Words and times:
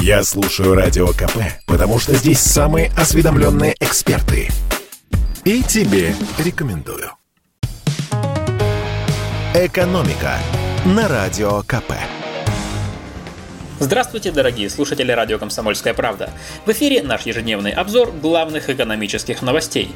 Я 0.00 0.22
слушаю 0.22 0.74
Радио 0.74 1.08
КП, 1.08 1.38
потому 1.66 1.98
что 1.98 2.14
здесь 2.14 2.40
самые 2.40 2.90
осведомленные 2.96 3.74
эксперты. 3.80 4.48
И 5.44 5.62
тебе 5.62 6.14
рекомендую. 6.38 7.10
«Экономика» 9.54 10.38
на 10.84 11.08
Радио 11.08 11.62
КП. 11.62 11.92
Здравствуйте, 13.80 14.32
дорогие 14.32 14.68
слушатели 14.70 15.12
радио 15.12 15.38
«Комсомольская 15.38 15.94
правда». 15.94 16.30
В 16.66 16.70
эфире 16.72 17.02
наш 17.02 17.22
ежедневный 17.22 17.70
обзор 17.70 18.10
главных 18.10 18.70
экономических 18.70 19.40
новостей. 19.40 19.94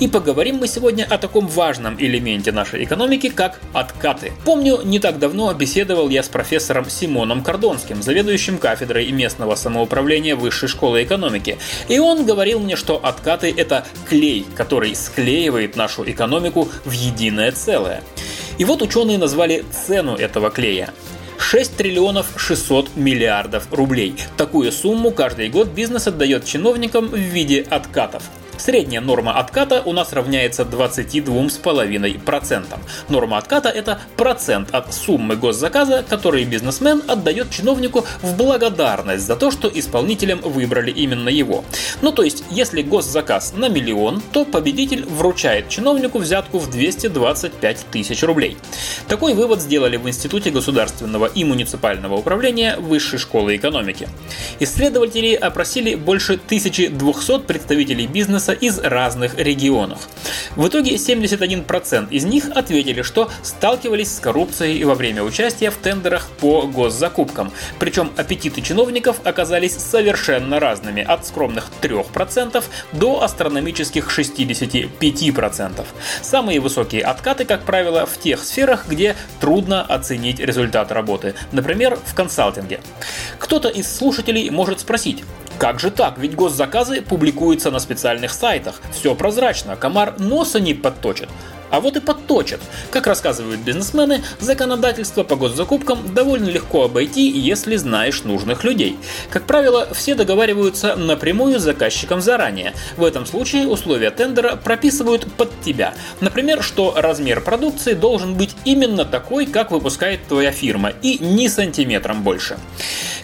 И 0.00 0.08
поговорим 0.08 0.56
мы 0.56 0.66
сегодня 0.66 1.06
о 1.08 1.18
таком 1.18 1.46
важном 1.46 1.96
элементе 2.00 2.50
нашей 2.50 2.82
экономики, 2.82 3.28
как 3.28 3.60
откаты. 3.72 4.32
Помню, 4.44 4.80
не 4.82 4.98
так 4.98 5.20
давно 5.20 5.54
беседовал 5.54 6.08
я 6.08 6.24
с 6.24 6.28
профессором 6.28 6.90
Симоном 6.90 7.44
Кордонским, 7.44 8.02
заведующим 8.02 8.58
кафедрой 8.58 9.12
местного 9.12 9.54
самоуправления 9.54 10.34
Высшей 10.34 10.68
школы 10.68 11.04
экономики. 11.04 11.58
И 11.88 12.00
он 12.00 12.26
говорил 12.26 12.58
мне, 12.58 12.74
что 12.74 12.96
откаты– 12.96 13.54
это 13.56 13.86
клей, 14.08 14.44
который 14.56 14.96
склеивает 14.96 15.76
нашу 15.76 16.02
экономику 16.10 16.68
в 16.84 16.90
единое 16.90 17.52
целое. 17.52 18.02
И 18.58 18.64
вот 18.64 18.82
ученые 18.82 19.18
назвали 19.18 19.64
цену 19.70 20.16
этого 20.16 20.50
клея. 20.50 20.92
6 21.38 21.76
триллионов 21.76 22.26
600 22.36 22.96
миллиардов 22.96 23.68
рублей. 23.70 24.16
Такую 24.36 24.72
сумму 24.72 25.12
каждый 25.12 25.50
год 25.50 25.68
бизнес 25.68 26.08
отдает 26.08 26.44
чиновникам 26.44 27.06
в 27.08 27.16
виде 27.16 27.64
откатов. 27.70 28.24
Средняя 28.64 29.02
норма 29.02 29.38
отката 29.38 29.82
у 29.84 29.92
нас 29.92 30.14
равняется 30.14 30.62
22,5%. 30.62 32.64
Норма 33.10 33.36
отката– 33.36 33.68
это 33.74 34.00
процент 34.16 34.74
от 34.74 34.94
суммы 34.94 35.36
госзаказа, 35.36 36.02
который 36.08 36.44
бизнесмен 36.44 37.02
отдает 37.06 37.50
чиновнику 37.50 38.06
в 38.22 38.38
благодарность 38.38 39.26
за 39.26 39.36
то, 39.36 39.50
что 39.50 39.68
исполнителем 39.68 40.40
выбрали 40.40 40.90
именно 40.90 41.28
его. 41.28 41.62
Ну 42.00 42.10
то 42.10 42.22
есть, 42.22 42.42
если 42.50 42.80
госзаказ 42.80 43.52
на 43.54 43.68
миллион, 43.68 44.22
то 44.32 44.46
победитель 44.46 45.04
вручает 45.04 45.68
чиновнику 45.68 46.18
взятку 46.18 46.58
в 46.58 46.70
225 46.70 47.84
тысяч 47.92 48.22
рублей. 48.22 48.56
Такой 49.08 49.34
вывод 49.34 49.60
сделали 49.60 49.98
в 49.98 50.08
Институте 50.08 50.50
государственного 50.50 51.26
и 51.26 51.44
муниципального 51.44 52.14
управления 52.14 52.78
Высшей 52.78 53.18
школы 53.18 53.56
экономики. 53.56 54.08
Исследователи 54.58 55.34
опросили 55.34 55.96
больше 55.96 56.40
1200 56.46 57.40
представителей 57.40 58.06
бизнеса 58.06 58.53
из 58.54 58.78
разных 58.78 59.36
регионов. 59.38 60.08
В 60.56 60.68
итоге 60.68 60.94
71% 60.94 62.10
из 62.10 62.24
них 62.24 62.48
ответили, 62.54 63.02
что 63.02 63.30
сталкивались 63.42 64.14
с 64.14 64.20
коррупцией 64.20 64.82
во 64.84 64.94
время 64.94 65.22
участия 65.22 65.70
в 65.70 65.76
тендерах 65.76 66.28
по 66.40 66.62
госзакупкам. 66.62 67.52
Причем 67.78 68.10
аппетиты 68.16 68.62
чиновников 68.62 69.20
оказались 69.24 69.76
совершенно 69.76 70.60
разными, 70.60 71.02
от 71.02 71.26
скромных 71.26 71.66
3% 71.82 72.62
до 72.92 73.22
астрономических 73.22 74.16
65%. 74.16 75.84
Самые 76.22 76.60
высокие 76.60 77.02
откаты, 77.02 77.44
как 77.44 77.64
правило, 77.64 78.06
в 78.06 78.18
тех 78.18 78.42
сферах, 78.42 78.86
где 78.88 79.16
трудно 79.40 79.82
оценить 79.82 80.38
результат 80.38 80.92
работы, 80.92 81.34
например, 81.52 81.98
в 82.04 82.14
консалтинге. 82.14 82.80
Кто-то 83.38 83.68
из 83.68 83.94
слушателей 83.94 84.50
может 84.50 84.80
спросить, 84.80 85.24
как 85.64 85.80
же 85.80 85.90
так? 85.90 86.18
Ведь 86.18 86.34
госзаказы 86.34 87.00
публикуются 87.00 87.70
на 87.70 87.78
специальных 87.78 88.32
сайтах. 88.32 88.82
Все 88.92 89.14
прозрачно, 89.14 89.76
комар 89.76 90.14
носа 90.18 90.60
не 90.60 90.74
подточит. 90.74 91.30
А 91.70 91.80
вот 91.80 91.96
и 91.96 92.00
подточат. 92.00 92.60
Как 92.90 93.06
рассказывают 93.06 93.60
бизнесмены, 93.60 94.22
законодательство 94.38 95.22
по 95.22 95.36
госзакупкам 95.36 96.14
довольно 96.14 96.48
легко 96.48 96.84
обойти, 96.84 97.28
если 97.28 97.76
знаешь 97.76 98.22
нужных 98.24 98.64
людей. 98.64 98.96
Как 99.30 99.46
правило, 99.46 99.88
все 99.92 100.14
договариваются 100.14 100.96
напрямую 100.96 101.58
с 101.58 101.62
заказчиком 101.62 102.20
заранее. 102.20 102.74
В 102.96 103.04
этом 103.04 103.26
случае 103.26 103.66
условия 103.66 104.10
тендера 104.10 104.56
прописывают 104.56 105.32
под 105.32 105.50
тебя. 105.62 105.94
Например, 106.20 106.62
что 106.62 106.94
размер 106.96 107.40
продукции 107.40 107.94
должен 107.94 108.34
быть 108.34 108.54
именно 108.64 109.04
такой, 109.04 109.46
как 109.46 109.70
выпускает 109.70 110.26
твоя 110.28 110.52
фирма, 110.52 110.92
и 111.02 111.18
ни 111.18 111.48
сантиметром 111.48 112.22
больше. 112.22 112.56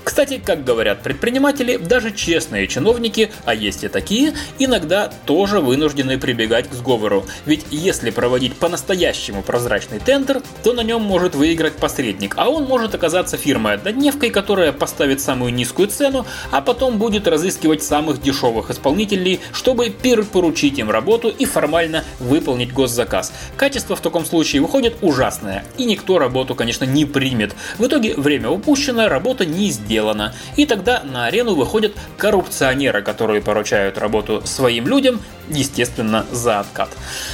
Кстати, 0.02 0.40
как 0.44 0.64
говорят 0.64 1.02
предприниматели, 1.02 1.76
даже 1.76 2.10
честные 2.10 2.66
чиновники, 2.66 3.30
а 3.44 3.54
есть 3.54 3.84
и 3.84 3.88
такие, 3.88 4.34
иногда 4.58 5.12
тоже 5.26 5.60
вынуждены 5.60 6.18
прибегать 6.18 6.68
к 6.68 6.72
сговору. 6.72 7.26
Ведь 7.44 7.66
если 7.70 8.10
проводить 8.10 8.29
по-настоящему 8.58 9.42
прозрачный 9.42 9.98
тендер, 9.98 10.42
то 10.62 10.72
на 10.72 10.82
нем 10.82 11.02
может 11.02 11.34
выиграть 11.34 11.76
посредник, 11.76 12.34
а 12.36 12.48
он 12.48 12.64
может 12.64 12.94
оказаться 12.94 13.36
фирмой-однодневкой, 13.36 14.30
которая 14.30 14.72
поставит 14.72 15.20
самую 15.20 15.52
низкую 15.52 15.88
цену, 15.88 16.26
а 16.50 16.60
потом 16.60 16.98
будет 16.98 17.26
разыскивать 17.26 17.82
самых 17.82 18.22
дешевых 18.22 18.70
исполнителей, 18.70 19.40
чтобы 19.52 19.90
перепоручить 19.90 20.78
им 20.78 20.90
работу 20.90 21.28
и 21.28 21.44
формально 21.44 22.04
выполнить 22.18 22.72
госзаказ. 22.72 23.32
Качество 23.56 23.96
в 23.96 24.00
таком 24.00 24.24
случае 24.24 24.62
выходит 24.62 24.98
ужасное, 25.02 25.64
и 25.76 25.84
никто 25.84 26.18
работу, 26.18 26.54
конечно, 26.54 26.84
не 26.84 27.04
примет. 27.04 27.54
В 27.78 27.86
итоге 27.86 28.14
время 28.14 28.50
упущено, 28.50 29.08
работа 29.08 29.44
не 29.44 29.70
сделана. 29.70 30.34
И 30.56 30.66
тогда 30.66 31.02
на 31.02 31.26
арену 31.26 31.54
выходят 31.54 31.92
коррупционеры, 32.16 33.02
которые 33.02 33.42
поручают 33.42 33.98
работу 33.98 34.42
своим 34.44 34.86
людям, 34.86 35.20
естественно, 35.50 36.24
за 36.30 36.60
откат. 36.60 36.90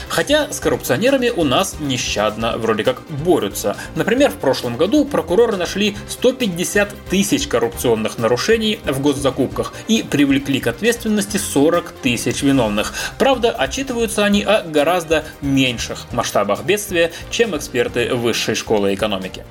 Хотя 0.08 0.52
с 0.52 0.60
коррупционерами 0.60 1.30
у 1.30 1.44
нас 1.44 1.76
нещадно 1.80 2.56
вроде 2.56 2.84
как 2.84 3.02
борются. 3.08 3.76
Например, 3.94 4.30
в 4.30 4.36
прошлом 4.36 4.76
году 4.76 5.04
прокуроры 5.04 5.56
нашли 5.56 5.96
150 6.08 6.94
тысяч 7.10 7.46
коррупционных 7.46 8.18
нарушений 8.18 8.80
в 8.84 9.00
госзакупках 9.00 9.72
и 9.88 10.02
привлекли 10.02 10.60
к 10.60 10.66
ответственности 10.66 11.36
40 11.36 11.92
тысяч 12.02 12.42
виновных. 12.42 12.94
Правда, 13.18 13.50
отчитываются 13.50 14.24
они 14.24 14.42
о 14.42 14.62
гораздо 14.62 15.24
меньших 15.40 16.06
масштабах 16.12 16.64
бедствия, 16.64 17.12
чем 17.30 17.56
эксперты 17.56 18.14
высшей 18.14 18.54
школы 18.54 18.94
экономики. 18.94 19.44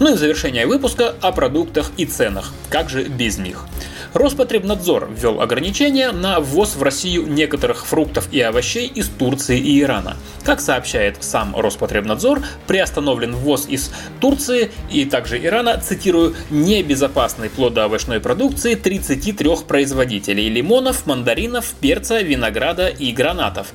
Ну 0.00 0.12
и 0.12 0.16
в 0.16 0.18
завершение 0.18 0.66
выпуска 0.66 1.14
о 1.20 1.30
продуктах 1.30 1.92
и 1.96 2.04
ценах. 2.04 2.52
Как 2.68 2.90
же 2.90 3.04
без 3.04 3.38
них? 3.38 3.64
Роспотребнадзор 4.14 5.10
ввел 5.10 5.40
ограничения 5.40 6.12
на 6.12 6.38
ввоз 6.38 6.76
в 6.76 6.82
Россию 6.84 7.26
некоторых 7.26 7.84
фруктов 7.84 8.28
и 8.30 8.40
овощей 8.40 8.86
из 8.86 9.08
Турции 9.08 9.58
и 9.58 9.80
Ирана. 9.80 10.16
Как 10.44 10.60
сообщает 10.60 11.16
сам 11.24 11.56
Роспотребнадзор, 11.56 12.40
приостановлен 12.68 13.34
ввоз 13.34 13.66
из 13.66 13.90
Турции 14.20 14.70
и 14.88 15.04
также 15.04 15.44
Ирана, 15.44 15.78
цитирую, 15.78 16.36
небезопасной 16.50 17.50
плодоовощной 17.50 18.20
продукции 18.20 18.76
33 18.76 19.50
производителей 19.66 20.48
лимонов, 20.48 21.06
мандаринов, 21.06 21.74
перца, 21.80 22.20
винограда 22.20 22.86
и 22.86 23.10
гранатов. 23.10 23.66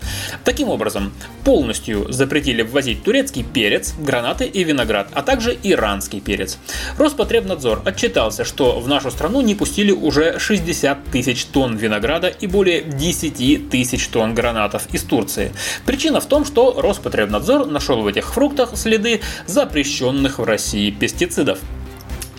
Таким 0.46 0.70
образом, 0.70 1.12
полностью 1.44 2.12
запретили 2.14 2.62
ввозить 2.62 3.04
турецкий 3.04 3.44
перец, 3.44 3.94
гранаты 4.00 4.46
и 4.46 4.64
виноград, 4.64 5.10
а 5.14 5.22
также 5.22 5.58
иранский 5.64 6.22
перец. 6.22 6.60
Роспотребнадзор 6.98 7.82
отчитался, 7.84 8.46
что 8.46 8.80
в 8.80 8.88
нашу 8.88 9.12
страну 9.12 9.42
не 9.42 9.56
пустили 9.56 9.92
уже 9.92 10.29
60 10.38 11.06
тысяч 11.06 11.46
тонн 11.46 11.78
винограда 11.78 12.28
и 12.28 12.46
более 12.46 12.82
10 12.82 13.70
тысяч 13.70 14.08
тонн 14.10 14.36
гранатов 14.36 14.84
из 14.94 15.04
Турции. 15.04 15.52
Причина 15.86 16.20
в 16.20 16.26
том, 16.28 16.46
что 16.46 16.80
Роспотребнадзор 16.80 17.66
нашел 17.66 18.02
в 18.02 18.08
этих 18.08 18.34
фруктах 18.34 18.72
следы 18.76 19.22
запрещенных 19.48 20.40
в 20.40 20.44
России 20.44 20.92
пестицидов. 20.92 21.60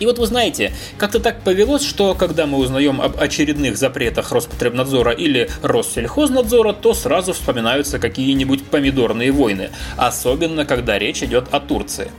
И 0.01 0.05
вот 0.07 0.17
вы 0.17 0.25
знаете, 0.25 0.73
как-то 0.97 1.19
так 1.19 1.43
повелось, 1.43 1.85
что 1.85 2.15
когда 2.15 2.47
мы 2.47 2.57
узнаем 2.57 2.99
об 2.99 3.21
очередных 3.21 3.77
запретах 3.77 4.31
Роспотребнадзора 4.31 5.11
или 5.11 5.47
Россельхознадзора, 5.61 6.73
то 6.73 6.95
сразу 6.95 7.33
вспоминаются 7.33 7.99
какие-нибудь 7.99 8.63
помидорные 8.63 9.31
войны, 9.31 9.69
особенно 9.97 10.65
когда 10.65 10.97
речь 10.97 11.21
идет 11.21 11.49
о 11.51 11.59
Турции. 11.59 12.09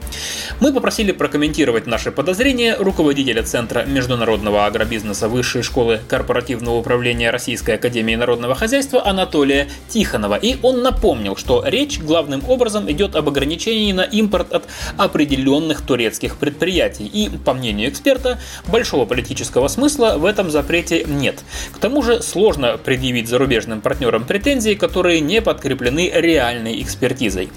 Мы 0.61 0.71
попросили 0.71 1.11
прокомментировать 1.11 1.85
наши 1.85 2.09
подозрения 2.09 2.77
руководителя 2.79 3.43
Центра 3.43 3.83
международного 3.83 4.65
агробизнеса 4.65 5.27
Высшей 5.27 5.61
школы 5.61 5.99
корпоративного 6.07 6.77
управления 6.77 7.31
Российской 7.31 7.71
Академии 7.75 8.15
Народного 8.15 8.55
Хозяйства 8.55 9.05
Анатолия 9.05 9.67
Тихонова. 9.89 10.35
И 10.35 10.55
он 10.61 10.83
напомнил, 10.83 11.35
что 11.35 11.61
речь 11.67 11.99
главным 11.99 12.43
образом 12.47 12.89
идет 12.89 13.17
об 13.17 13.27
ограничении 13.27 13.91
на 13.91 14.03
импорт 14.03 14.53
от 14.53 14.63
определенных 14.95 15.81
турецких 15.81 16.37
предприятий. 16.37 17.07
И, 17.07 17.29
по 17.43 17.53
мнению 17.53 17.72
мнению 17.73 17.91
эксперта, 17.91 18.39
большого 18.67 19.05
политического 19.05 19.67
смысла 19.67 20.15
в 20.17 20.25
этом 20.25 20.49
запрете 20.49 21.03
нет. 21.05 21.43
К 21.73 21.79
тому 21.79 22.01
же 22.01 22.21
сложно 22.21 22.77
предъявить 22.77 23.27
зарубежным 23.27 23.81
партнерам 23.81 24.25
претензии, 24.25 24.75
которые 24.75 25.19
не 25.19 25.41
подкреплены 25.41 26.11
реальной 26.13 26.81
экспертизой. 26.81 27.49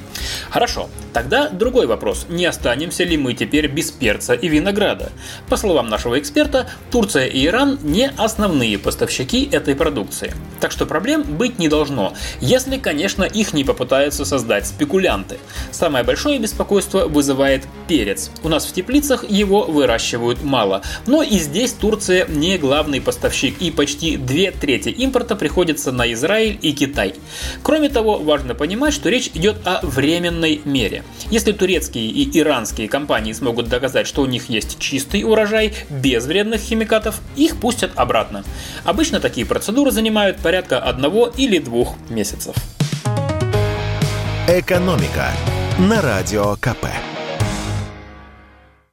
Хорошо, 0.51 0.89
тогда 1.13 1.49
другой 1.49 1.87
вопрос. 1.87 2.27
Не 2.29 2.47
останемся 2.47 3.05
ли 3.05 3.17
мы 3.17 3.35
теперь 3.35 3.69
без 3.69 3.91
перца 3.91 4.35
и 4.35 4.49
винограда? 4.49 5.13
По 5.49 5.57
словам 5.57 5.89
нашего 5.89 6.19
эксперта, 6.19 6.69
Турция 6.91 7.27
и 7.27 7.47
Иран 7.47 7.79
не 7.83 8.11
основные 8.17 8.79
поставщики 8.79 9.49
этой 9.51 9.75
продукции. 9.75 10.35
Так 10.61 10.73
что 10.73 10.87
проблем 10.87 11.23
быть 11.23 11.59
не 11.59 11.69
должно, 11.69 12.15
если, 12.41 12.79
конечно, 12.79 13.25
их 13.25 13.53
не 13.53 13.65
попытаются 13.65 14.25
создать 14.25 14.67
спекулянты. 14.67 15.39
Самое 15.71 16.05
большое 16.05 16.39
беспокойство 16.39 17.07
вызывает 17.07 17.65
перец. 17.89 18.31
У 18.43 18.49
нас 18.49 18.67
в 18.67 18.73
теплицах 18.73 19.29
его 19.29 19.65
выращивают 19.65 20.43
мало. 20.43 20.83
Но 21.07 21.23
и 21.23 21.39
здесь 21.39 21.73
Турция 21.73 22.27
не 22.27 22.59
главный 22.59 23.01
поставщик, 23.01 23.61
и 23.61 23.71
почти 23.71 24.17
две 24.17 24.51
трети 24.51 24.89
импорта 24.89 25.37
приходится 25.37 25.93
на 25.93 26.13
Израиль 26.13 26.59
и 26.63 26.73
Китай. 26.73 27.15
Кроме 27.63 27.89
того, 27.89 28.19
важно 28.19 28.55
понимать, 28.55 28.95
что 28.95 29.09
речь 29.09 29.31
идет 29.35 29.59
о 29.65 29.81
временной 30.17 30.61
мере. 30.65 31.05
Если 31.31 31.53
турецкие 31.53 32.07
и 32.07 32.39
иранские 32.39 32.89
компании 32.89 33.33
смогут 33.33 33.69
доказать, 33.69 34.07
что 34.07 34.23
у 34.23 34.27
них 34.27 34.49
есть 34.49 34.79
чистый 34.79 35.25
урожай 35.25 35.75
без 35.91 36.27
вредных 36.27 36.61
химикатов, 36.61 37.21
их 37.37 37.57
пустят 37.57 37.93
обратно. 37.97 38.45
Обычно 38.85 39.21
такие 39.21 39.47
процедуры 39.47 39.91
занимают 39.91 40.39
порядка 40.39 40.79
одного 40.79 41.27
или 41.37 41.59
двух 41.59 41.97
месяцев. 42.09 42.57
Экономика 44.49 45.31
на 45.79 46.01
радио 46.01 46.57
КП. 46.57 46.87